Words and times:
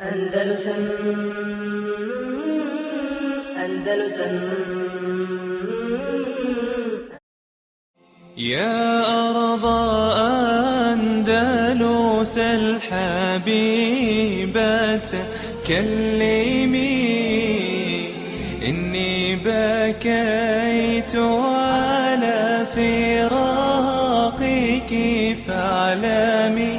Andalusam 0.00 0.82
Andalusam 3.64 4.34
يا 8.36 9.04
أرض 9.30 9.64
أندلس 10.96 12.38
الحبيبة 12.38 13.90
كلمي 15.66 17.00
إني 18.68 19.36
بكيت 19.36 21.16
على 21.16 22.66
فراقك 22.74 24.10
فاعلمي 25.46 26.78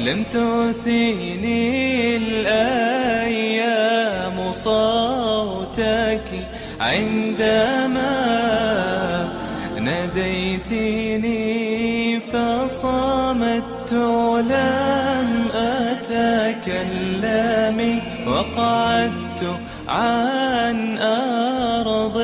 لم 0.00 0.22
تسيني 0.24 2.16
عندما 6.80 8.16
ناديتني 9.80 11.40
فصمت 12.20 13.92
لم 14.50 15.48
أتكلم 16.34 17.78
وقعدت 18.26 19.56
عن 19.88 20.98
أرض 20.98 22.22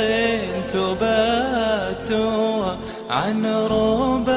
تبات 0.72 2.10
عن 3.10 3.46
ربا 3.46 4.31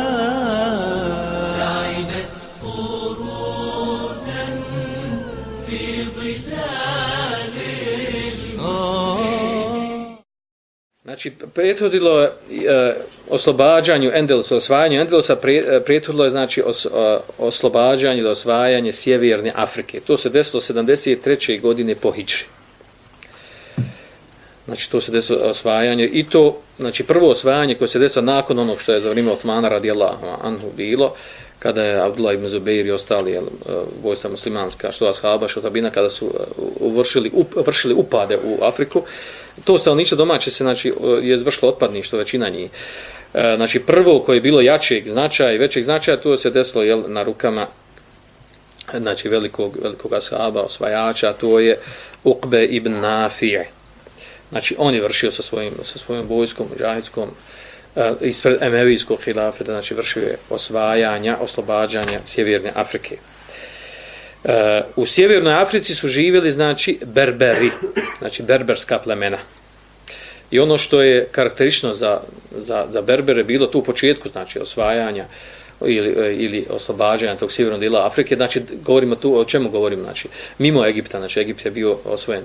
Znači, 11.16 11.32
prethodilo 11.54 12.20
je 12.20 12.30
e, 12.68 12.96
oslobađanju 13.30 14.12
Endelusa, 14.14 14.56
osvajanju 14.56 15.02
Endelusa, 15.02 15.36
pre, 15.36 15.54
e, 15.54 15.80
prethodilo 15.86 16.24
je 16.24 16.30
znači 16.30 16.62
os, 16.66 16.86
o, 16.86 17.20
oslobađanje 17.38 18.20
ili 18.20 18.30
osvajanje 18.30 18.92
sjeverne 18.92 19.52
Afrike. 19.56 20.00
To 20.00 20.18
se 20.18 20.30
desilo 20.30 20.62
73. 20.62 21.62
godine 21.62 21.96
po 21.96 22.12
Hičri. 22.12 22.46
Znači, 24.66 24.92
to 24.92 25.02
se 25.02 25.12
desilo 25.12 25.40
e, 25.40 25.50
osvajanje 25.50 26.06
i 26.06 26.24
to, 26.30 26.62
znači, 26.78 27.04
prvo 27.04 27.30
osvajanje 27.30 27.76
koje 27.76 27.88
se 27.88 28.00
desilo 28.00 28.26
nakon 28.26 28.60
onog 28.60 28.82
što 28.82 28.94
je 28.94 29.02
za 29.02 29.10
vrijeme 29.10 29.32
Otmana 29.32 29.70
radijallahu 29.70 30.26
anhu 30.42 30.68
bilo, 30.78 31.16
kada 31.60 31.84
je 31.84 32.02
Abdullah 32.02 32.36
ibn 32.36 32.48
Zubeir 32.48 32.86
i 32.86 32.92
ostali 32.92 33.32
jel, 33.32 33.44
e, 33.44 33.72
vojstva 34.04 34.30
muslimanska, 34.30 34.92
što 34.92 35.08
ashaba, 35.08 35.48
što 35.48 35.62
tabina, 35.62 35.90
kada 35.90 36.10
su 36.10 36.26
e, 36.26 36.44
uvršili, 36.80 37.32
up, 37.34 37.56
vršili 37.56 37.94
upade 37.94 38.38
u 38.44 38.64
Afriku, 38.64 39.04
to 39.64 39.78
stanovništvo 39.78 40.18
domaće 40.18 40.52
se 40.52 40.64
znači 40.64 40.90
e, 40.90 40.94
je 41.22 41.40
zvršilo 41.40 41.72
otpadništvo 41.72 42.20
većina 42.20 42.50
njih. 42.50 42.70
Znači 43.56 43.80
prvo 43.80 44.20
koje 44.20 44.38
je 44.38 44.42
bilo 44.42 44.62
jačeg 44.62 45.10
značaja 45.10 45.54
i 45.54 45.58
većeg 45.58 45.84
značaja 45.84 46.22
to 46.22 46.38
se 46.38 46.50
desilo 46.50 46.84
jel, 46.84 47.04
na 47.08 47.24
rukama 47.24 47.68
znači 48.98 49.30
velikog 49.30 49.78
velikog 49.84 50.14
ashaba 50.14 50.62
osvajača 50.62 51.34
to 51.34 51.60
je 51.60 51.80
Uqbe 52.24 52.68
ibn 52.70 52.94
Nafi'i. 52.94 53.64
Znači 54.50 54.76
on 54.78 54.96
je 54.96 55.02
vršio 55.02 55.32
sa 55.32 55.44
svojim 55.44 55.74
sa 55.84 55.98
svojim 55.98 56.28
vojskom 56.28 56.68
džahidskom 56.80 57.30
E, 57.96 58.14
ispred 58.22 58.62
Emevijskog 58.62 59.22
hilafeta, 59.24 59.72
znači 59.72 59.94
vršio 59.94 60.22
je 60.22 60.38
osvajanja, 60.50 61.38
oslobađanja 61.42 62.20
Sjeverne 62.26 62.72
Afrike. 62.76 63.18
E, 64.44 64.82
u 64.96 65.06
Sjevernoj 65.06 65.54
Africi 65.54 65.96
su 65.96 66.08
živjeli, 66.08 66.52
znači, 66.52 67.00
berberi, 67.06 67.72
znači 68.20 68.44
berberska 68.44 69.00
plemena. 69.00 69.38
I 70.52 70.60
ono 70.60 70.78
što 70.78 71.02
je 71.02 71.28
karakterično 71.32 71.94
za, 71.94 72.20
za, 72.58 72.88
za 72.92 73.02
berbere 73.02 73.44
bilo 73.44 73.68
tu 73.68 73.80
u 73.80 73.84
početku, 73.84 74.30
znači, 74.30 74.60
osvajanja 74.60 75.26
ili, 75.86 76.16
e, 76.26 76.36
ili 76.36 76.66
oslobađanja 76.70 77.36
tog 77.36 77.52
sjevernog 77.52 77.80
dijela 77.80 78.08
Afrike, 78.08 78.36
znači, 78.36 78.62
govorimo 78.82 79.16
tu, 79.16 79.40
o 79.40 79.46
čemu 79.46 79.70
govorim, 79.70 80.02
znači, 80.04 80.28
mimo 80.58 80.86
Egipta, 80.86 81.20
znači, 81.20 81.40
Egipt 81.40 81.66
je 81.66 81.72
bio 81.72 81.98
osvojen 82.06 82.44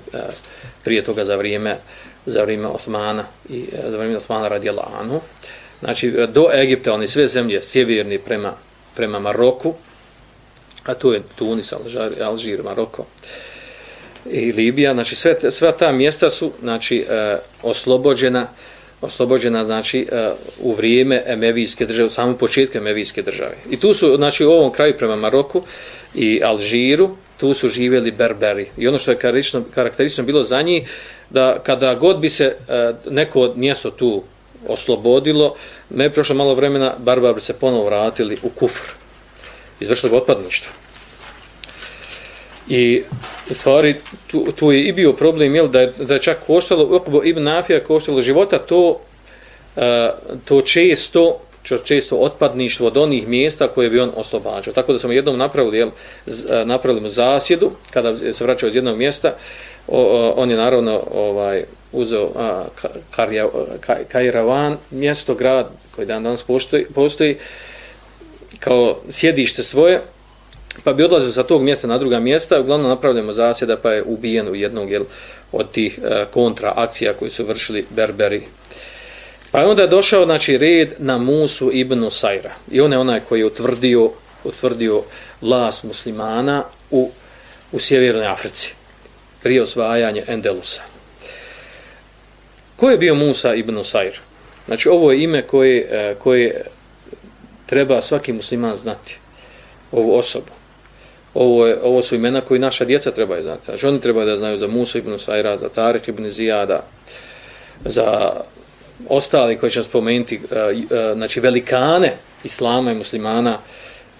prije 0.83 1.03
toga 1.03 1.25
za 1.25 1.35
vrijeme, 1.35 1.77
za 2.25 2.43
vrijeme 2.43 2.67
Osmana 2.67 3.23
i 3.49 3.65
e, 3.73 3.91
za 3.91 3.97
vrijeme 3.97 4.17
Osmana 4.17 4.47
radijallahu 4.47 4.95
Anu. 4.99 5.21
Znači, 5.79 6.07
e, 6.07 6.27
do 6.27 6.47
Egipta, 6.53 6.93
oni 6.93 7.07
sve 7.07 7.27
zemlje 7.27 7.63
sjeverni 7.63 8.17
prema, 8.17 8.53
prema 8.95 9.19
Maroku, 9.19 9.73
a 10.83 10.93
to 10.93 11.13
je 11.13 11.21
Tunis, 11.35 11.73
Alžir, 11.73 12.23
Alžir 12.23 12.63
Maroko 12.63 13.05
i 14.31 14.51
Libija, 14.51 14.93
znači 14.93 15.15
sve, 15.15 15.51
sva 15.51 15.71
ta 15.71 15.91
mjesta 15.91 16.29
su 16.29 16.51
znači 16.61 17.05
e, 17.09 17.37
oslobođena 17.63 18.47
oslobođena 19.01 19.65
znači 19.65 20.07
e, 20.11 20.31
u 20.59 20.73
vrijeme 20.73 21.23
Emevijske 21.25 21.85
države, 21.85 22.07
u 22.07 22.09
samom 22.09 22.37
početku 22.37 22.77
Emevijske 22.77 23.21
države. 23.21 23.55
I 23.69 23.79
tu 23.79 23.93
su, 23.93 24.15
znači 24.17 24.45
u 24.45 24.51
ovom 24.51 24.71
kraju 24.71 24.97
prema 24.97 25.15
Maroku 25.15 25.63
i 26.15 26.41
Alžiru, 26.43 27.15
tu 27.41 27.53
su 27.53 27.69
živjeli 27.69 28.11
berberi. 28.11 28.67
I 28.77 28.87
ono 28.87 28.97
što 28.97 29.11
je 29.11 29.17
karakteristično, 29.17 29.63
karakteristično 29.73 30.23
bilo 30.23 30.43
za 30.43 30.61
njih, 30.61 30.89
da 31.29 31.59
kada 31.63 31.95
god 31.95 32.19
bi 32.19 32.29
se 32.29 32.45
e, 32.45 32.93
neko 33.09 33.53
mjesto 33.55 33.91
tu 33.91 34.23
oslobodilo, 34.67 35.55
ne 35.89 36.09
prošlo 36.09 36.35
malo 36.35 36.53
vremena, 36.53 36.93
barbari 36.97 37.41
se 37.41 37.53
ponovo 37.53 37.85
vratili 37.85 38.37
u 38.43 38.49
kufr 38.49 38.91
izvršili 39.79 40.15
otpadništvo. 40.15 40.73
I 42.69 43.03
u 43.49 43.53
stvari 43.53 43.95
tu, 44.27 44.45
tu 44.55 44.71
je 44.71 44.83
i 44.83 44.93
bio 44.93 45.13
problem 45.13 45.55
jel, 45.55 45.67
da, 45.67 45.81
je, 45.81 45.93
da 45.97 46.13
je 46.13 46.21
čak 46.21 46.45
koštalo 46.47 46.85
Ukbo 46.97 47.23
ibn 47.23 47.43
Nafija 47.43 47.83
koštalo 47.83 48.21
života 48.21 48.59
to, 48.59 49.01
uh, 49.75 49.81
to 50.45 50.61
često 50.61 51.41
često 51.63 52.15
otpadništvo 52.15 52.87
od 52.87 52.97
onih 52.97 53.27
mjesta 53.27 53.67
koje 53.67 53.89
bi 53.89 53.99
on 53.99 54.11
oslobađao. 54.15 54.73
Tako 54.73 54.93
da 54.93 54.99
smo 54.99 55.11
jednom 55.11 55.37
napravili, 55.37 55.77
jel, 55.77 55.89
napravili 56.65 57.01
mu 57.01 57.09
zasjedu, 57.09 57.71
kada 57.91 58.33
se 58.33 58.43
vraćao 58.43 58.69
iz 58.69 58.75
jednog 58.75 58.97
mjesta, 58.97 59.35
o, 59.87 60.01
o, 60.01 60.33
on 60.37 60.51
je 60.51 60.57
naravno 60.57 61.03
ovaj, 61.13 61.63
uzeo 61.91 62.31
a, 62.35 62.63
Karja, 63.11 63.47
Kajravan, 64.07 64.77
mjesto, 64.91 65.35
grad 65.35 65.69
koji 65.95 66.07
dan 66.07 66.23
danas 66.23 66.43
postoji, 66.43 66.85
postoji 66.95 67.37
kao 68.59 68.97
sjedište 69.09 69.63
svoje, 69.63 70.01
pa 70.83 70.93
bi 70.93 71.03
odlazio 71.03 71.33
sa 71.33 71.43
tog 71.43 71.61
mjesta 71.61 71.87
na 71.87 71.97
druga 71.97 72.19
mjesta, 72.19 72.59
uglavnom 72.59 72.89
napravljamo 72.89 73.33
zasjeda 73.33 73.77
pa 73.77 73.91
je 73.91 74.03
ubijen 74.03 74.47
u 74.47 74.55
jednog 74.55 74.91
jel, 74.91 75.03
od 75.51 75.71
tih 75.71 75.99
e, 76.03 76.25
kontra 76.31 76.73
akcija 76.75 77.13
koji 77.13 77.31
su 77.31 77.45
vršili 77.45 77.85
Berberi. 77.89 78.41
Pa 79.51 79.59
je 79.59 79.67
onda 79.67 79.87
došao 79.87 80.25
znači, 80.25 80.57
red 80.57 80.93
na 80.97 81.17
Musu 81.17 81.71
ibn 81.73 82.11
Sajra. 82.11 82.53
I 82.71 82.81
on 82.81 82.91
je 82.91 82.97
onaj 82.97 83.19
koji 83.19 83.39
je 83.39 83.45
utvrdio, 83.45 84.11
utvrdio 84.43 85.03
vlast 85.41 85.83
muslimana 85.83 86.63
u, 86.91 87.11
u 87.71 87.79
Sjevernoj 87.79 88.25
Africi 88.25 88.73
prije 89.43 89.61
osvajanja 89.61 90.23
Endelusa. 90.27 90.81
Ko 92.75 92.89
je 92.89 92.97
bio 92.97 93.15
Musa 93.15 93.53
ibn 93.53 93.83
Sajr? 93.83 94.19
Znači, 94.65 94.89
ovo 94.89 95.11
je 95.11 95.23
ime 95.23 95.41
koje, 95.41 95.87
e, 95.91 96.15
koje 96.19 96.61
treba 97.65 98.01
svaki 98.01 98.33
musliman 98.33 98.77
znati 98.77 99.17
ovu 99.91 100.15
osobu. 100.15 100.51
Ovo, 101.33 101.67
je, 101.67 101.77
ovo 101.83 102.01
su 102.01 102.15
imena 102.15 102.41
koji 102.41 102.59
naša 102.59 102.85
djeca 102.85 103.11
trebaju 103.11 103.43
znati. 103.43 103.65
Znači 103.65 103.87
oni 103.87 104.01
trebaju 104.01 104.25
da 104.25 104.37
znaju 104.37 104.57
za 104.57 104.67
Musa 104.67 104.97
ibn 104.97 105.19
Sajra, 105.19 105.57
za 105.57 105.69
Tarek 105.69 106.07
ibn 106.07 106.29
Zijada, 106.29 106.83
za 107.85 108.31
ostali 109.09 109.57
koji 109.57 109.71
ćemo 109.71 109.85
spomenuti, 109.85 110.41
e, 110.51 110.55
e, 110.55 111.13
znači 111.15 111.39
velikane 111.39 112.17
islama 112.43 112.91
i 112.91 112.95
muslimana 112.95 113.57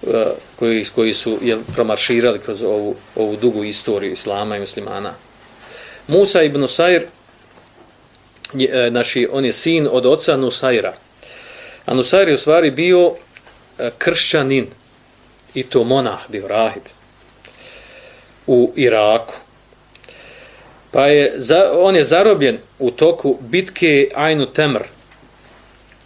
e, 0.02 0.24
koji, 0.56 0.84
koji 0.94 1.14
su 1.14 1.38
jel, 1.42 1.60
promarširali 1.74 2.38
kroz 2.38 2.62
ovu, 2.62 2.96
ovu 3.16 3.36
dugu 3.36 3.64
istoriju 3.64 4.12
islama 4.12 4.56
i 4.56 4.60
muslimana. 4.60 5.14
Musa 6.08 6.42
ibn 6.42 6.68
Sair, 6.68 7.06
je, 8.54 8.90
znači, 8.90 9.28
on 9.32 9.44
je 9.44 9.52
sin 9.52 9.88
od 9.90 10.06
oca 10.06 10.36
Nusaira. 10.36 10.94
A 11.86 11.94
Nusair 11.94 12.28
je 12.28 12.34
u 12.34 12.38
stvari 12.38 12.70
bio 12.70 13.14
kršćanin 13.98 14.66
i 15.54 15.62
to 15.62 15.84
monah 15.84 16.18
bio 16.28 16.48
rahib 16.48 16.82
u 18.46 18.72
Iraku. 18.76 19.34
Pa 20.92 21.06
je 21.06 21.32
za, 21.36 21.72
on 21.78 21.96
je 21.96 22.04
zarobljen 22.04 22.58
u 22.78 22.90
toku 22.90 23.38
bitke 23.40 24.08
Ainu 24.14 24.46
Temr 24.46 24.82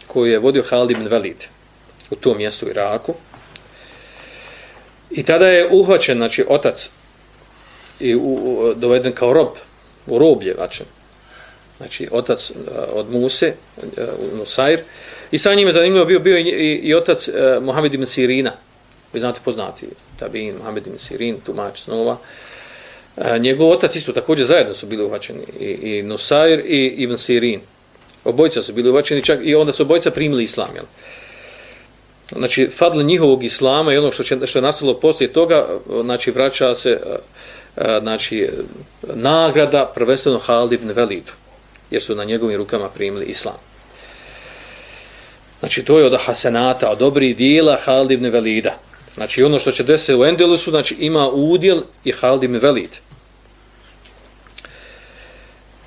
koju 0.06 0.33
je 0.33 0.38
vodio 0.38 0.65
Halid 0.69 0.91
ibn 0.91 1.06
Velid 1.06 1.44
u 2.11 2.17
tom 2.17 2.37
mjestu 2.37 2.67
u 2.67 2.69
Iraku. 2.69 3.15
I 5.11 5.23
tada 5.23 5.47
je 5.47 5.69
uhvaćen, 5.71 6.17
znači, 6.17 6.44
otac 6.49 6.91
i 8.00 8.15
u, 8.15 8.21
u, 8.21 8.75
doveden 8.75 9.12
kao 9.12 9.33
rob, 9.33 9.49
u 10.06 10.19
roblje, 10.19 10.55
znači, 10.55 10.85
znači 11.77 12.09
otac 12.11 12.50
uh, 12.50 12.56
od 12.93 13.11
Muse, 13.11 13.55
uh, 13.77 14.38
Nusair, 14.38 14.81
I 15.31 15.38
sa 15.38 15.55
njim 15.55 15.69
je 15.69 15.73
zanimljivo 15.73 16.05
bio, 16.05 16.21
bio 16.21 16.38
i, 16.38 16.43
i, 16.43 16.75
i 16.75 16.94
otac 16.94 17.29
uh, 17.29 17.62
Mohamed 17.62 17.94
ibn 17.94 18.06
Sirina. 18.06 18.53
Vi 19.12 19.21
znate 19.21 19.41
poznati 19.44 19.87
tabin 20.19 20.55
Mohamed 20.56 20.87
ibn 20.87 20.99
Sirin, 20.99 21.41
tumač 21.41 21.81
snova. 21.81 22.19
A, 23.17 23.39
njegov 23.39 23.71
otac 23.71 23.97
isto 23.97 24.13
također 24.13 24.47
zajedno 24.47 24.75
su 24.75 24.87
bili 24.87 25.05
uhvaćeni 25.05 25.41
i, 25.61 25.65
i 25.65 26.03
Nusair 26.03 26.63
i 26.67 26.87
Ibn 26.87 27.19
Sirin. 27.19 27.61
Obojica 28.25 28.63
su 28.63 28.73
bili 28.73 28.89
uhvaćeni 28.89 29.23
čak 29.23 29.41
i 29.43 29.55
onda 29.55 29.73
su 29.73 29.83
obojica 29.83 30.11
primili 30.11 30.43
islam. 30.43 30.69
Jel? 30.75 30.85
Znači, 32.33 32.69
fadl 32.69 33.03
njihovog 33.03 33.45
islama 33.45 33.93
i 33.93 33.97
ono 33.97 34.13
što, 34.13 34.23
će, 34.23 34.37
što 34.47 34.59
je 34.59 34.63
nastalo 34.63 34.95
poslije 34.95 35.33
toga, 35.33 35.67
znači, 36.03 36.31
vraća 36.31 36.75
se 36.75 37.01
znači, 38.01 38.49
nagrada 39.15 39.93
prvenstveno 39.95 40.39
Halid 40.39 40.73
ibn 40.73 40.91
Velidu, 40.91 41.33
jer 41.91 42.03
su 42.03 42.15
na 42.15 42.25
njegovim 42.25 42.57
rukama 42.57 42.89
primili 42.89 43.25
islam. 43.25 43.57
Znači, 45.61 45.85
to 45.85 45.99
je 45.99 46.05
od 46.05 46.17
hasenata, 46.27 46.91
od 46.91 46.99
dobrih 46.99 47.37
dijela 47.37 47.79
Halid 47.85 48.11
ibn 48.11 48.27
Velida. 48.27 48.79
Znači, 49.15 49.43
ono 49.43 49.59
što 49.59 49.71
će 49.71 49.83
desiti 49.83 50.15
u 50.15 50.25
Endelusu, 50.25 50.71
znači, 50.71 50.97
ima 50.99 51.29
udjel 51.29 51.83
i 52.05 52.12
Halid 52.12 52.43
ibn 52.43 52.57
Velid 52.57 52.91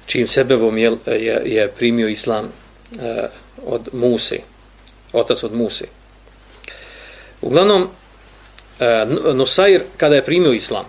čim 0.10 0.28
sebebom 0.28 0.78
je, 0.78 0.92
je, 1.06 1.42
je 1.46 1.68
primio 1.68 2.08
islam 2.10 2.46
e, 2.46 3.28
od 3.66 3.90
Muse, 3.94 4.40
otac 5.14 5.44
od 5.44 5.54
Muse. 5.54 5.86
Uglavnom, 7.42 7.88
e, 8.80 9.06
Nusair, 9.34 9.84
kada 9.98 10.16
je 10.16 10.26
primio 10.26 10.54
islam, 10.54 10.86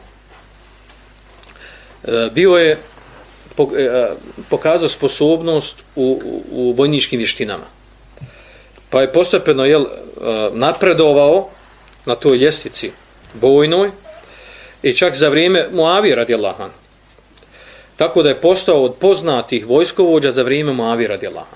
e, 2.05 2.29
bio 2.33 2.57
je 2.57 2.79
po, 3.57 3.69
e, 3.77 3.83
e, 3.83 4.09
pokazao 4.49 4.89
sposobnost 4.89 5.85
u, 5.97 6.21
u, 6.25 6.43
u 6.51 6.73
vojničkim 6.73 7.19
vještinama. 7.19 7.69
Pa 8.91 9.01
je 9.01 9.13
postepeno 9.13 9.65
jel, 9.65 9.83
e, 9.83 9.89
napredovao 10.53 11.51
na 12.05 12.15
toj 12.15 12.37
ljestvici 12.37 12.93
vojnoj 13.35 13.91
i 14.83 14.97
čak 14.97 15.15
za 15.15 15.29
vrijeme 15.29 15.69
Muavije 15.73 16.15
radijallahu 16.15 16.63
anhu 16.63 16.80
Tako 18.01 18.23
da 18.23 18.29
je 18.29 18.41
postao 18.41 18.83
od 18.83 18.95
poznatih 18.95 19.67
vojskovođa 19.67 20.31
za 20.31 20.43
vrijeme 20.43 20.73
Muavi 20.73 21.07
radijallahu 21.07 21.49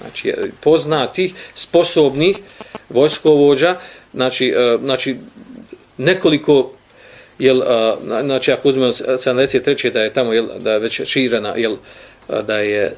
Znači, 0.00 0.34
poznatih, 0.60 1.32
sposobnih 1.54 2.36
vojskovođa, 2.88 3.76
znači, 4.12 4.48
e, 4.48 4.78
znači 4.82 5.16
nekoliko, 5.98 6.72
jel, 7.38 7.62
e, 7.62 7.94
znači, 8.22 8.52
ako 8.52 8.68
uzmemo 8.68 8.92
73. 8.92 9.92
da 9.92 10.02
je 10.02 10.12
tamo, 10.12 10.32
jel, 10.32 10.46
da 10.58 10.72
je 10.72 10.78
već 10.78 11.00
širena, 11.04 11.54
jel, 11.56 11.72
e, 11.72 12.42
da 12.42 12.58
je 12.58 12.92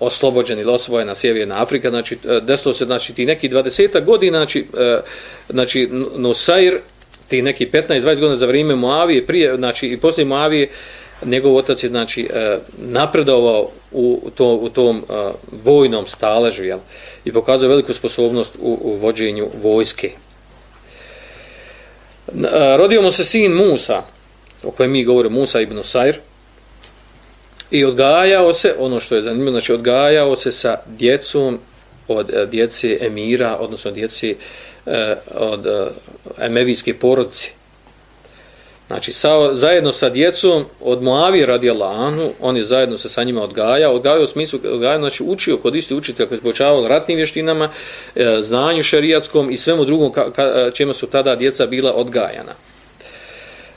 oslobođen 0.00 0.58
ili 0.58 0.72
osvojena 0.72 1.14
Sjeverna 1.14 1.62
Afrika, 1.62 1.90
znači, 1.90 2.18
desilo 2.42 2.74
se, 2.74 2.84
znači, 2.84 3.14
ti 3.14 3.26
neki 3.26 3.48
20 3.48 4.04
godina, 4.04 4.38
znači, 4.38 4.66
znači, 5.48 5.88
Nusair, 6.16 6.80
ti 7.28 7.42
neki 7.42 7.66
15-20 7.66 8.04
godina 8.04 8.36
za 8.36 8.46
vrijeme 8.46 8.74
Muavije, 8.74 9.26
prije, 9.26 9.56
znači, 9.56 9.88
i 9.88 10.00
poslije 10.00 10.24
Muavije, 10.24 10.68
njegov 11.24 11.56
otac 11.56 11.82
je 11.82 11.88
znači 11.88 12.28
e, 12.32 12.58
napredovao 12.78 13.70
u, 13.94 14.30
to, 14.34 14.54
u 14.54 14.68
tom 14.68 15.04
uh, 15.08 15.16
vojnom 15.64 16.06
staležu 16.06 16.64
jel? 16.64 16.78
i 17.24 17.32
pokazao 17.32 17.68
veliku 17.68 17.92
sposobnost 17.92 18.56
u, 18.60 18.78
u 18.82 18.96
vođenju 18.96 19.48
vojske. 19.62 20.10
Uh, 22.26 22.42
rodio 22.76 23.02
mu 23.02 23.10
se 23.10 23.24
sin 23.24 23.52
Musa, 23.52 24.02
o 24.64 24.70
kojem 24.70 24.92
mi 24.92 25.04
govorimo, 25.04 25.40
Musa 25.40 25.60
ibn 25.60 25.82
Sair, 25.82 26.18
i 27.70 27.84
odgajao 27.84 28.52
se, 28.52 28.74
ono 28.78 29.00
što 29.00 29.14
je 29.14 29.22
zanimljivo, 29.22 29.50
znači 29.50 29.72
odgajao 29.72 30.36
se 30.36 30.52
sa 30.52 30.76
djecom 30.86 31.58
od 32.08 32.30
uh, 32.30 32.48
djece 32.48 32.98
emira, 33.00 33.56
odnosno 33.60 33.90
djece 33.90 34.34
uh, 34.86 34.92
od 35.34 35.66
uh, 35.66 35.72
emevijske 36.40 36.94
porodice, 36.94 37.50
Znači, 38.86 39.12
sa, 39.12 39.54
zajedno 39.54 39.92
sa 39.92 40.10
djecom 40.10 40.64
od 40.80 41.02
Moavi 41.02 41.46
radi 41.46 41.70
Allahanu, 41.70 42.32
on 42.40 42.56
je 42.56 42.64
zajedno 42.64 42.98
se 42.98 43.08
sa 43.08 43.24
njima 43.24 43.42
odgajao, 43.42 43.94
odgajao 43.94 44.22
u 44.22 44.26
smislu, 44.26 44.60
odgajao, 44.64 44.98
znači 44.98 45.22
učio 45.22 45.56
kod 45.56 45.74
isti 45.74 45.94
učitelja 45.94 46.28
koji 46.28 46.38
je 46.38 46.42
počavao 46.42 46.88
ratnim 46.88 47.16
vještinama, 47.16 47.68
e, 48.14 48.36
znanju 48.40 48.82
šerijatskom 48.82 49.50
i 49.50 49.56
svemu 49.56 49.84
drugom 49.84 50.12
ka, 50.12 50.32
ka, 50.32 50.70
čemu 50.74 50.92
su 50.92 51.06
tada 51.06 51.36
djeca 51.36 51.66
bila 51.66 51.92
odgajana. 51.92 52.52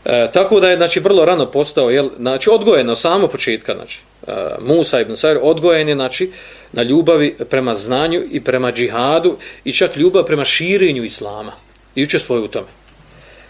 E, 0.05 0.29
tako 0.33 0.59
da 0.59 0.69
je 0.69 0.77
znači 0.77 0.99
vrlo 0.99 1.25
rano 1.25 1.45
postao 1.51 1.89
jel 1.89 2.09
znači 2.17 2.49
odgojeno 2.49 2.95
samo 2.95 3.27
početka 3.27 3.75
znači 3.75 4.01
e, 4.27 4.31
Musa 4.61 5.01
ibn 5.01 5.17
Sair 5.17 5.39
odgojen 5.41 5.89
je 5.89 5.95
znači 5.95 6.31
na 6.71 6.83
ljubavi 6.83 7.35
prema 7.49 7.75
znanju 7.75 8.23
i 8.31 8.43
prema 8.43 8.71
džihadu 8.71 9.37
i 9.63 9.71
čak 9.71 9.97
ljubav 9.97 10.23
prema 10.23 10.45
širenju 10.45 11.03
islama 11.03 11.51
i 11.95 12.03
učestvuje 12.03 12.41
u 12.41 12.47
tome 12.47 12.76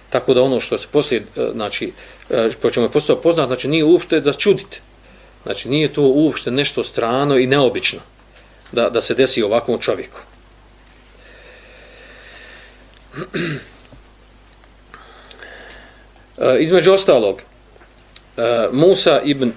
Tako 0.09 0.33
da 0.33 0.41
ono 0.41 0.59
što 0.59 0.77
se 0.77 0.87
poslije, 0.91 1.21
e, 1.21 1.49
znači, 1.53 1.91
e, 2.29 2.49
po 2.61 2.69
čemu 2.69 2.85
je 2.85 2.91
postao 2.91 3.21
poznat, 3.21 3.47
znači 3.47 3.67
nije 3.67 3.83
uopšte 3.83 4.19
da 4.19 4.33
čudite. 4.33 4.79
Znači 5.43 5.69
nije 5.69 5.93
to 5.93 6.01
uopšte 6.01 6.51
nešto 6.51 6.83
strano 6.83 7.37
i 7.37 7.47
neobično 7.47 7.99
da, 8.71 8.89
da 8.89 9.01
se 9.01 9.13
desi 9.13 9.43
ovakvom 9.43 9.79
čovjeku. 9.79 10.19
E, 16.37 16.57
između 16.59 16.93
ostalog, 16.93 17.41
e, 18.37 18.67
Musa 18.71 19.21
ibn 19.25 19.51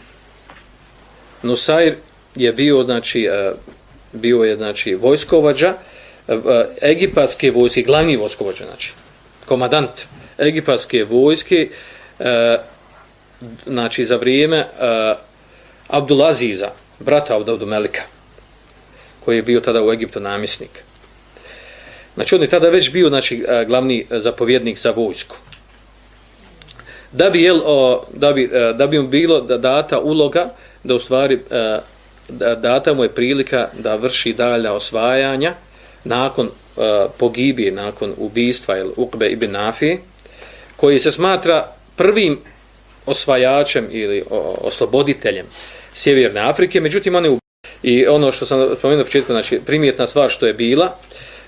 Nusair 1.42 1.96
je 2.34 2.52
bio, 2.52 2.82
znači, 2.82 3.28
bio 4.12 4.44
je, 4.44 4.56
znači, 4.56 4.94
vojskovađa, 4.94 5.74
egipatske 6.82 7.50
vojske, 7.50 7.82
glavni 7.82 8.16
vojskovađa, 8.16 8.64
znači, 8.66 8.92
komadant 9.46 9.90
egipatske 10.40 11.04
vojske 11.04 11.68
e, 12.18 12.56
znači 13.66 14.04
za 14.04 14.16
vrijeme 14.16 14.56
e, 14.56 14.66
Abdulaziza, 15.88 16.70
brata 16.98 17.36
Abdu 17.36 17.66
Melika, 17.66 18.02
koji 19.20 19.36
je 19.36 19.42
bio 19.42 19.60
tada 19.60 19.84
u 19.84 19.92
Egiptu 19.92 20.20
namjesnik. 20.20 20.84
Znači 22.14 22.34
on 22.34 22.42
je 22.42 22.48
tada 22.48 22.68
već 22.68 22.90
bio 22.90 23.08
znači, 23.08 23.44
e, 23.48 23.64
glavni 23.64 24.06
zapovjednik 24.10 24.78
za 24.78 24.90
vojsku. 24.90 25.36
Da 27.12 27.30
bi, 27.30 27.42
jel, 27.42 27.60
o, 27.64 28.06
da 28.14 28.32
bi, 28.32 28.50
e, 28.52 28.72
da 28.72 28.86
bi 28.86 28.98
mu 28.98 29.08
bilo 29.08 29.40
da 29.40 29.58
data 29.58 30.00
uloga, 30.00 30.54
da 30.84 30.94
u 30.94 30.98
stvari 30.98 31.40
e, 31.50 31.78
da 32.30 32.54
data 32.54 32.94
mu 32.94 33.02
je 33.02 33.14
prilika 33.14 33.68
da 33.78 33.96
vrši 33.96 34.32
dalja 34.32 34.72
osvajanja 34.72 35.54
nakon 36.04 36.46
uh, 36.46 36.84
pogibije, 37.18 37.72
nakon 37.72 38.14
ubistva 38.18 38.78
ili 38.78 38.92
Ukbe 38.96 39.28
ibn 39.28 39.52
Nafije, 39.52 39.98
koji 40.80 40.98
se 40.98 41.12
smatra 41.12 41.72
prvim 41.96 42.38
osvajačem 43.06 43.88
ili 43.90 44.24
osloboditeljem 44.60 45.46
Sjeverne 45.94 46.40
Afrike, 46.40 46.80
međutim 46.80 47.14
on 47.14 47.24
je 47.24 47.38
i 47.82 48.06
ono 48.06 48.32
što 48.32 48.46
sam 48.46 48.76
spomenuo 48.78 48.98
na 48.98 49.04
početku, 49.04 49.32
znači 49.32 49.60
primjetna 49.66 50.06
stvar 50.06 50.30
što 50.30 50.46
je 50.46 50.54
bila, 50.54 50.96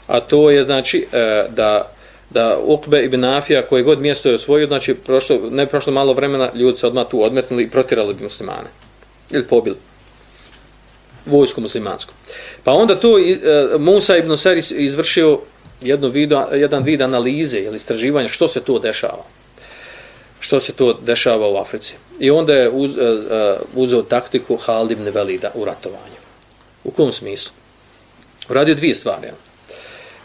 a 0.07 0.21
to 0.21 0.51
je 0.51 0.65
znači 0.65 1.07
e, 1.13 1.47
da 1.49 1.93
da 2.31 2.59
Ukbe 2.65 3.05
ibn 3.05 3.25
Afija 3.25 3.67
koje 3.67 3.83
god 3.83 4.01
mjesto 4.01 4.29
je 4.29 4.35
osvojio, 4.35 4.67
znači 4.67 4.95
prošlo, 4.95 5.39
ne 5.51 5.67
prošlo 5.67 5.93
malo 5.93 6.13
vremena, 6.13 6.51
ljudi 6.55 6.79
se 6.79 6.87
odmah 6.87 7.07
tu 7.11 7.25
odmetnuli 7.25 7.63
i 7.63 7.71
protirali 7.71 8.15
bi 8.15 8.23
muslimane. 8.23 8.69
Ili 9.31 9.47
pobili 9.47 9.77
vojsku 11.27 11.61
muslimansku. 11.61 12.13
Pa 12.65 12.73
onda 12.73 13.01
to 13.01 13.19
e, 13.19 13.39
Musa 13.79 14.17
ibn 14.17 14.37
Sari 14.37 14.63
izvršio 14.71 15.41
jedno 15.83 16.09
vidu, 16.09 16.41
jedan 16.53 16.83
vid 16.83 17.03
analize 17.03 17.61
ili 17.61 17.77
istraživanja 17.77 18.29
što 18.29 18.49
se 18.49 18.61
to 18.61 18.79
dešava. 18.79 19.25
Što 20.41 20.61
se 20.61 20.73
to 20.73 20.93
dešava 20.93 21.49
u 21.49 21.57
Africi. 21.57 21.95
I 22.19 22.31
onda 22.31 22.55
je 22.55 22.71
uz, 22.71 22.97
uh, 22.97 23.03
uzeo 23.75 24.03
taktiku 24.03 24.57
Halid 24.57 24.91
ibn 24.91 25.09
Velida 25.09 25.51
u 25.55 25.65
ratovanju. 25.65 26.21
U 26.85 26.91
kom 26.91 27.13
smislu? 27.13 27.53
Uradio 28.49 28.75
dvije 28.75 28.95
stvari. 28.95 29.29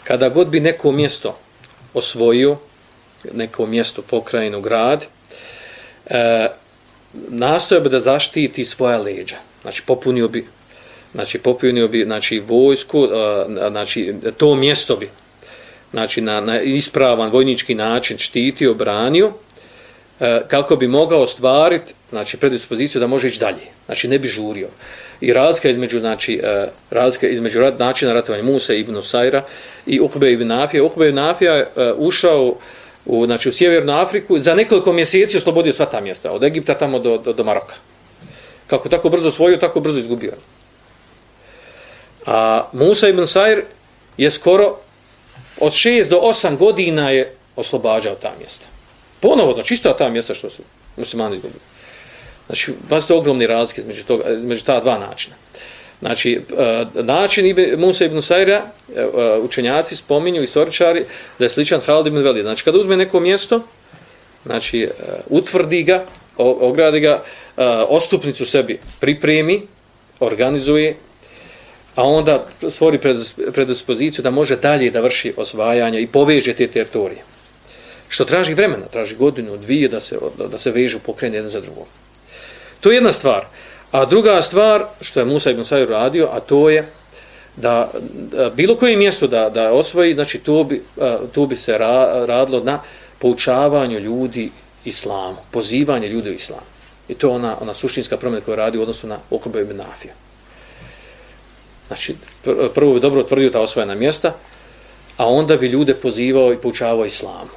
Kada 0.03 0.29
god 0.29 0.47
bi 0.47 0.59
neko 0.59 0.91
mjesto 0.91 1.37
osvojio, 1.93 2.57
neko 3.33 3.65
mjesto, 3.65 4.01
pokrajinu, 4.01 4.61
grad, 4.61 5.05
e, 6.05 6.47
nastojao 7.29 7.83
bi 7.83 7.89
da 7.89 7.99
zaštiti 7.99 8.65
svoja 8.65 8.97
leđa. 8.97 9.35
Znači, 9.61 9.83
popunio 9.85 10.27
bi 10.27 10.47
znači 11.13 11.39
popunio 11.39 11.87
bi 11.87 12.03
znači 12.03 12.39
vojsku 12.39 13.05
e, 13.05 13.69
znači 13.69 14.13
to 14.37 14.55
mjesto 14.55 14.95
bi 14.95 15.09
znači 15.97 16.21
na, 16.21 16.41
na 16.41 16.61
ispravan 16.61 17.31
vojnički 17.31 17.75
način 17.75 18.17
štitio, 18.17 18.73
branio, 18.73 19.31
e, 20.19 20.41
kako 20.47 20.75
bi 20.75 20.87
mogao 20.87 21.21
ostvariti 21.21 21.93
znači, 22.09 22.37
predispoziciju 22.37 23.01
da 23.01 23.07
može 23.07 23.27
ići 23.27 23.39
dalje. 23.39 23.65
Znači 23.85 24.07
ne 24.07 24.19
bi 24.19 24.27
žurio. 24.27 24.67
I 25.21 25.33
razlika 25.33 25.69
između, 25.69 25.99
znači, 25.99 26.39
e, 26.43 26.67
razlika 26.89 27.27
između 27.27 27.59
rat, 27.59 27.79
načina 27.79 28.13
ratovanja 28.13 28.43
Musa 28.43 28.73
ibn 28.73 29.01
Sajra 29.01 29.43
i 29.85 29.99
Ukbe 29.99 30.31
ibn 30.31 30.47
Nafija. 30.47 30.83
Ukbe 30.83 31.07
ibn 31.07 31.15
Nafija 31.15 31.53
je 31.53 31.61
e, 31.61 31.93
ušao 31.97 32.55
u, 33.05 33.25
znači, 33.25 33.49
u 33.49 33.53
Sjevernu 33.53 33.93
Afriku, 33.93 34.39
za 34.39 34.55
nekoliko 34.55 34.93
mjeseci 34.93 35.37
oslobodio 35.37 35.73
sva 35.73 35.85
ta 35.85 36.01
mjesta, 36.01 36.31
od 36.31 36.43
Egipta 36.43 36.73
tamo 36.73 36.99
do, 36.99 37.17
do, 37.17 37.33
do 37.33 37.43
Maroka. 37.43 37.75
Kako 38.67 38.89
tako 38.89 39.09
brzo 39.09 39.27
osvojio, 39.27 39.57
tako 39.57 39.79
brzo 39.79 39.99
izgubio. 39.99 40.33
A 42.25 42.69
Musa 42.73 43.07
ibn 43.07 43.27
Sair 43.27 43.63
je 44.17 44.29
skoro 44.31 44.77
od 45.59 45.71
6 45.71 46.09
do 46.09 46.19
8 46.23 46.57
godina 46.57 47.09
je 47.09 47.35
oslobađao 47.55 48.15
ta 48.15 48.33
mjesta. 48.39 48.65
Ponovo, 49.19 49.53
znači 49.53 49.73
isto 49.73 49.93
ta 49.93 50.09
mjesta 50.09 50.33
što 50.33 50.49
su 50.49 50.61
muslimani 50.97 51.35
izgubili. 51.35 51.59
Znači, 52.47 52.73
baš 52.89 53.09
ogromni 53.09 53.47
razlike 53.47 53.81
između, 53.81 54.03
toga, 54.03 54.29
između 54.29 54.63
ta 54.63 54.79
dva 54.79 54.97
načina. 54.97 55.35
Znači, 55.99 56.41
e, 56.57 56.85
način 56.93 57.45
Ibn, 57.45 57.61
Musa 57.77 58.05
ibn 58.05 58.21
Sajra, 58.21 58.61
e, 58.95 58.99
e, 59.01 59.39
učenjaci 59.39 59.95
spominju, 59.95 60.43
istoričari, 60.43 61.05
da 61.39 61.45
je 61.45 61.49
sličan 61.49 61.81
Halid 61.85 62.07
ibn 62.07 62.17
Velid. 62.17 62.43
Znači, 62.43 62.63
kada 62.63 62.77
uzme 62.77 62.97
neko 62.97 63.19
mjesto, 63.19 63.61
znači, 64.45 64.89
utvrdi 65.29 65.83
ga, 65.83 66.05
ogradi 66.37 66.99
ga, 66.99 67.23
ostupnicu 67.87 68.45
sebi 68.45 68.79
pripremi, 68.99 69.61
organizuje, 70.19 70.95
a 71.97 72.03
onda 72.03 72.45
stvori 72.69 72.99
predispoziciju 73.53 74.23
da 74.23 74.29
može 74.29 74.55
dalje 74.55 74.91
da 74.91 75.01
vrši 75.01 75.33
osvajanje 75.37 76.01
i 76.01 76.07
poveže 76.07 76.53
te 76.53 76.67
teritorije. 76.67 77.23
Što 78.09 78.25
traži 78.25 78.53
vremena, 78.53 78.85
traži 78.85 79.15
godinu, 79.15 79.57
dvije 79.57 79.87
da 79.89 79.99
se, 79.99 80.17
da 80.49 80.59
se 80.59 80.71
vežu 80.71 80.99
pokrene 80.99 81.37
jedan 81.37 81.49
za 81.49 81.61
drugog. 81.61 81.87
To 82.81 82.91
je 82.91 82.95
jedna 82.95 83.11
stvar. 83.11 83.45
A 83.91 84.05
druga 84.05 84.41
stvar, 84.41 84.85
što 85.01 85.19
je 85.19 85.25
Musa 85.25 85.51
ibn 85.51 85.65
Sajur 85.65 85.89
radio, 85.89 86.29
a 86.31 86.39
to 86.39 86.69
je 86.69 86.85
da, 87.55 87.89
da 88.31 88.49
bilo 88.49 88.77
koje 88.77 88.97
mjesto 88.97 89.27
da, 89.27 89.49
da 89.49 89.71
osvoji, 89.73 90.13
znači 90.13 90.39
tu 90.39 90.63
bi, 90.63 90.83
tu 91.31 91.45
bi 91.45 91.55
se 91.55 91.77
ra, 91.77 92.25
radilo 92.25 92.63
na 92.63 92.79
poučavanju 93.19 93.99
ljudi 93.99 94.51
islamu, 94.85 95.37
pozivanje 95.51 96.09
ljudi 96.09 96.29
u 96.29 96.33
islamu. 96.33 96.67
I 97.07 97.13
to 97.13 97.27
je 97.27 97.33
ona, 97.33 97.57
ona 97.61 97.73
suštinska 97.73 98.17
promjena 98.17 98.45
koja 98.45 98.55
radi 98.55 98.77
u 98.77 98.81
odnosu 98.81 99.07
na 99.07 99.17
Okube 99.29 99.61
ibn 99.61 99.81
Afija. 99.81 100.13
Znači, 101.87 102.15
prvo 102.75 102.93
bi 102.93 102.99
dobro 102.99 103.21
otvrdio 103.21 103.49
ta 103.49 103.61
osvojena 103.61 103.95
mjesta, 103.95 104.33
a 105.17 105.27
onda 105.29 105.57
bi 105.57 105.67
ljude 105.67 105.93
pozivao 105.93 106.53
i 106.53 106.57
poučavao 106.57 107.05
islamu. 107.05 107.49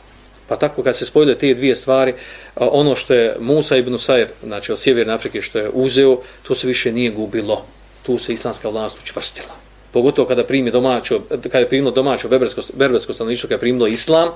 Pa 0.48 0.56
tako 0.56 0.82
kad 0.82 0.96
se 0.96 1.06
spojile 1.06 1.38
te 1.38 1.54
dvije 1.54 1.76
stvari, 1.76 2.14
ono 2.56 2.96
što 2.96 3.14
je 3.14 3.36
Musa 3.40 3.76
ibn 3.76 3.94
Usair, 3.94 4.28
znači 4.44 4.72
od 4.72 4.80
Sjeverne 4.80 5.12
Afrike 5.12 5.42
što 5.42 5.58
je 5.58 5.70
uzeo, 5.72 6.18
to 6.42 6.54
se 6.54 6.66
više 6.66 6.92
nije 6.92 7.10
gubilo. 7.10 7.64
Tu 8.02 8.18
se 8.18 8.32
islamska 8.32 8.68
vlast 8.68 8.98
učvrstila. 9.02 9.54
Pogotovo 9.92 10.28
kada 10.28 10.44
primi 10.44 10.70
domaćo, 10.70 11.20
kada 11.28 11.58
je 11.58 11.68
primilo 11.68 11.90
domaćo 11.90 12.28
berbersko, 12.28 12.60
berbersko 12.74 13.12
stanovništvo, 13.12 13.48
kada 13.48 13.54
je 13.54 13.60
primilo 13.60 13.86
islam, 13.86 14.28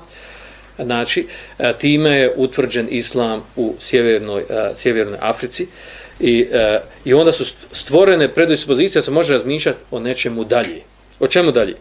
znači 0.77 1.27
time 1.79 2.09
je 2.09 2.33
utvrđen 2.35 2.87
islam 2.91 3.43
u 3.55 3.75
Sjevernoj, 3.79 4.43
Sjevernoj 4.75 5.17
Africi 5.21 5.67
i, 6.19 6.47
e, 6.51 6.79
i 7.05 7.13
onda 7.13 7.31
su 7.31 7.45
stvorene 7.71 8.33
predispozicije 8.33 8.99
da 8.99 9.05
se 9.05 9.11
može 9.11 9.33
razmišljati 9.33 9.79
o 9.91 9.99
nečemu 9.99 10.43
dalje. 10.43 10.81
O 11.19 11.27
čemu 11.27 11.51
dalje? 11.51 11.75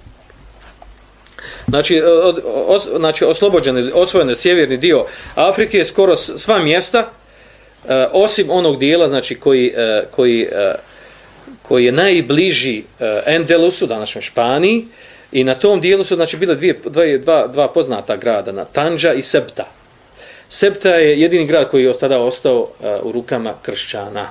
Znači, 1.69 1.97
e, 1.97 2.05
od, 2.05 2.41
os, 2.45 2.89
znači 2.97 3.25
oslobođene, 3.25 3.93
osvojene 3.95 4.37
sjeverni 4.37 4.77
dio 4.77 5.07
Afrike 5.35 5.79
je 5.79 5.85
skoro 5.85 6.17
sva 6.17 6.59
mjesta, 6.59 7.11
e, 7.89 8.07
osim 8.13 8.51
onog 8.51 8.79
dijela 8.79 9.09
znači, 9.09 9.35
koji, 9.35 9.67
e, 9.77 10.05
koji, 10.11 10.43
e, 10.43 10.75
koji 11.63 11.85
je 11.85 11.93
najbliži 11.93 12.79
e, 12.79 13.23
Endelusu, 13.27 13.87
današnjoj 13.87 14.23
Španiji, 14.23 14.85
i 15.33 15.45
na 15.45 15.55
tom 15.55 15.81
dijelu 15.81 16.05
su 16.05 16.15
znači, 16.15 16.37
bile 16.37 16.55
dvije, 16.55 16.81
dvije, 16.85 17.19
dva, 17.19 17.47
dva 17.47 17.69
poznata 17.69 18.17
grada, 18.17 18.53
na 18.53 18.65
Tanja 18.65 19.13
i 19.15 19.23
Septa. 19.23 19.65
Septa 20.54 20.90
je 20.90 21.22
jedini 21.22 21.46
grad 21.46 21.70
koji 21.70 21.84
je 21.84 21.98
tada 21.98 22.20
ostao 22.20 22.68
e, 22.84 22.98
u 23.04 23.12
rukama 23.12 23.54
kršćana 23.62 24.28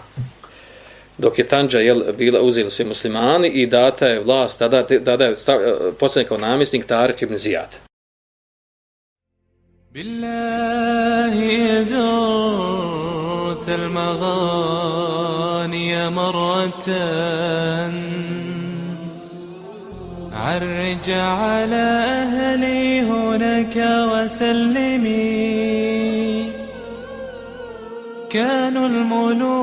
dok 1.19 1.39
je 1.39 1.47
Tanja 1.47 1.79
jel, 1.79 2.03
bila, 2.19 2.41
uzeli 2.41 2.71
se 2.71 2.85
muslimani 2.85 3.49
i 3.49 3.67
data 3.67 4.07
je 4.07 4.21
vlast, 4.21 4.59
tada, 4.59 4.87
tada 5.05 5.25
je 5.25 5.37
stav, 5.37 5.61
postavljen 6.01 6.29
kao 6.29 6.39
namjesnik 6.39 6.87
Tarik 6.87 7.23
ibn 7.23 7.39
Zijad. 7.39 7.69
Billahi 9.91 11.85
zurt 11.85 13.69
al-maghani 13.69 14.91
maratan 16.11 17.95
عرج 20.33 21.11
على 21.11 21.87
أهلي 22.25 23.01
هناك 23.03 23.77
وسلمي 24.13 25.72
كانوا 28.34 28.88
الملوك 28.88 29.54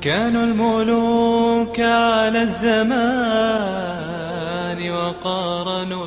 كانوا 0.00 0.44
الملوك 0.44 1.80
على 1.80 2.42
الزمان 2.42 3.60
وقارنوا 4.90 6.06